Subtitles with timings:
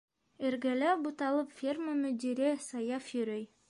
[0.49, 3.51] Эргәлә буталып ферма мөдире Саяф йөрөй: